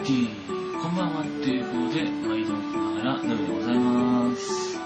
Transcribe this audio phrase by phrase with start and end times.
[0.00, 0.28] ティ
[0.82, 4.78] こんばんはっていうことで、毎度ながら、ナミでございます。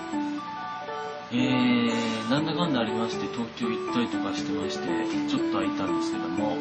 [1.33, 4.85] えー、なんだかんだありまして、東京行ったりとかしてまして、
[5.29, 6.57] ちょっと空いたんですけども、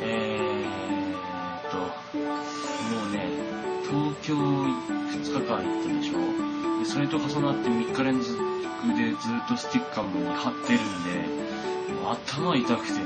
[0.00, 1.86] えーと、も
[3.08, 3.28] うね、
[3.90, 6.18] 東京2日間行ったでしょ。
[6.78, 8.38] でそれと重なって3日連続
[8.96, 13.00] でずっとスティッカーも貼ってるんで、もう頭痛くてね、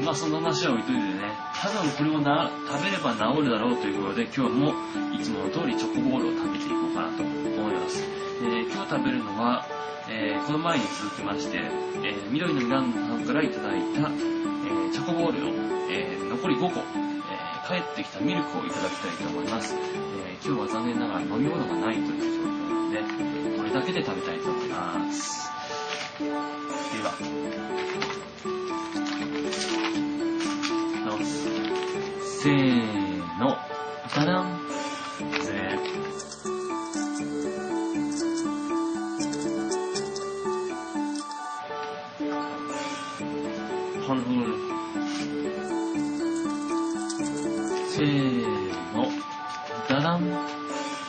[0.04, 4.74] まあそんな話は置いといてね、多分これをな食べれば治るだろうということで、今日も
[5.12, 8.00] いつもの通りチョコボールを食べていこうかなと思います。
[8.00, 9.66] で今日食べるのは、
[10.08, 15.50] えーこの前に続きまして、えー緑のミランダさんからいただいた、えチョコボールを、
[15.90, 16.82] え残り5個、え
[17.66, 19.74] 帰ってきたミルクをいただきたいと思います。
[19.74, 25.50] え今日は残念ながら飲み物がないという状況なので、これだけで食べたいと思います。
[26.20, 26.30] で
[27.02, 27.12] は、
[32.48, 33.58] せーの、
[34.16, 34.58] ダダン
[35.44, 35.78] ぜ
[44.06, 44.56] 半分。
[47.90, 48.46] せー
[48.94, 49.10] の、
[49.86, 50.20] ダダン。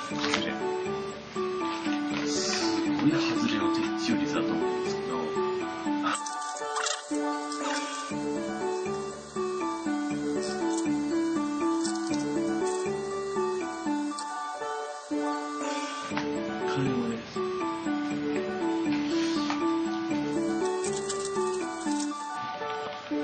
[0.09, 0.51] 外れ。
[2.27, 4.78] すごい外れの的中率だと思う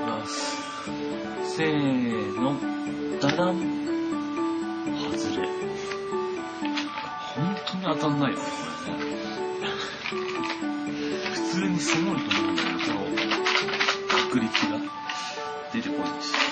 [0.05, 0.57] ます。
[1.55, 2.59] せーの、
[3.19, 3.85] ダダン。
[5.11, 5.47] 外れ。
[7.35, 9.03] 本当に当たんないよね、これね。
[11.33, 12.93] 普通にすごいと思うんだけど、
[14.09, 14.79] 確率が
[15.73, 16.44] 出てこないし。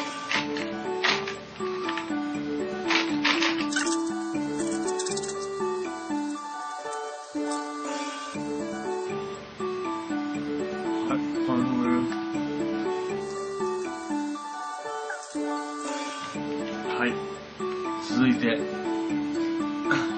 [17.00, 17.14] はい。
[18.08, 18.60] 続いて、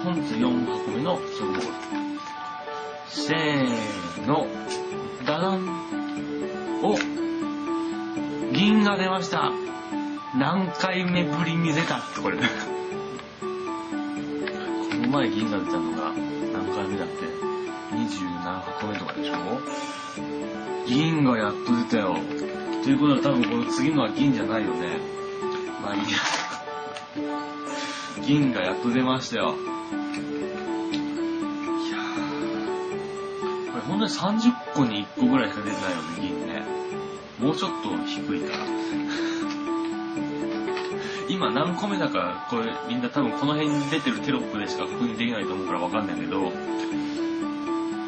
[0.03, 1.63] 本日4箱目のチョコボール。
[3.07, 4.45] せーの、
[5.25, 5.85] ダダン。
[6.83, 6.97] お
[8.53, 9.51] 銀が出ました。
[10.37, 11.99] 何回目ぶりに出た？
[11.99, 12.37] ってこれ。
[12.37, 12.43] こ
[14.95, 16.11] の前銀が出たのが
[16.53, 17.13] 何回目だって
[17.93, 19.33] ？27箱目とかでしょ？
[20.85, 22.17] 銀がやっと出たよ。
[22.83, 24.99] ということは多分この次のは銀じゃないよね。
[25.81, 26.07] まあいいや。
[28.25, 29.55] 銀がやっと出ましたよ。
[29.55, 29.57] い
[31.91, 31.97] や
[33.71, 36.63] これ本当に30個に1個ぐらいしか出てないよね、銀ね。
[37.39, 38.65] もうちょっと低いから。
[41.29, 46.49] 今何個目だか、これみんな多分この辺に出てるテロップでしか確認できないと思うからわかんないけど、こ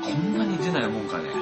[0.10, 1.30] んなに出ないもんかね。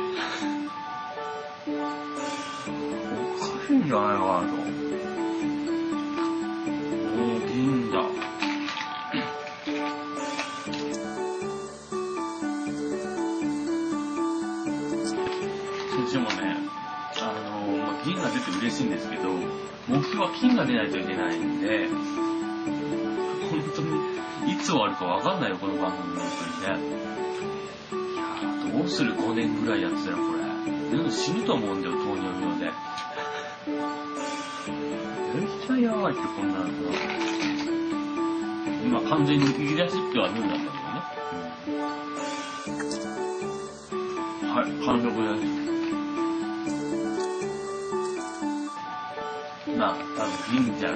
[1.67, 4.64] おかしいんじゃないのかなと。
[16.05, 16.55] 先生もね、
[17.19, 19.23] あのまあ銀が出て嬉しいんですけど、
[19.88, 21.97] 目標は金が出ないといけないんで、本
[23.75, 26.27] 当に、いつ終わるかわかんないよ、この番組、本
[26.61, 26.95] 当にね。
[28.13, 28.17] い
[28.69, 31.03] やどうする ?5 年ぐらいやってたら、これ。
[31.03, 32.72] で死ぬと思うんだよ、糖尿病で。
[35.33, 36.66] 絶対やばいって、こんなの。
[38.85, 40.95] 今、完全に言い出しっぺはヌーだったんだよね。
[44.53, 45.11] はい、完食
[45.41, 45.64] です。
[49.77, 50.89] まあ、多分銀じゃ、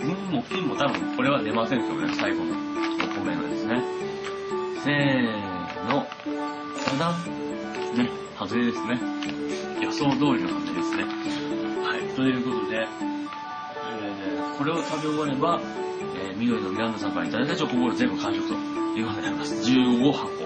[0.00, 2.54] 銀も金も多分これは出ませんけどね、最後のお
[3.24, 3.82] 米のですね。
[4.82, 6.06] せーの、
[6.98, 7.18] ダダン。
[7.96, 9.00] ね、外れですね。
[9.80, 11.04] 予想通りの感じですね。
[11.84, 15.60] はい、ということで、えーこれを食べ終われば、
[16.16, 19.54] えー緑のミランダさんからいただいたチョコボール全部完食ということになります。
[19.70, 20.28] 15箱。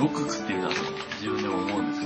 [0.00, 0.74] よく食ってるなと
[1.20, 1.99] 自分でも思うんです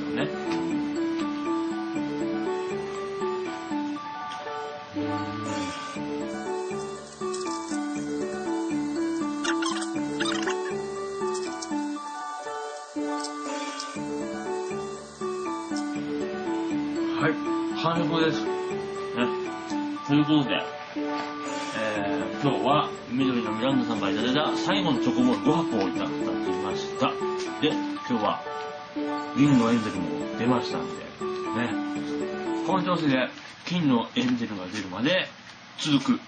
[17.24, 17.32] はい、
[17.82, 18.44] 完食です。
[18.44, 18.50] ね。
[20.06, 20.62] ということで、
[21.78, 26.12] えー、今日は緑のミランダさんからいただいた最後のチョコボール5箱をいただき
[26.60, 27.08] ました。
[27.62, 27.72] で、
[28.06, 28.42] 今日は
[29.38, 32.66] 銀のエンゼルも出ましたんで、ね。
[32.66, 33.30] この調子で
[33.64, 35.26] 金のエンゼルが出るまで
[35.78, 36.20] 続く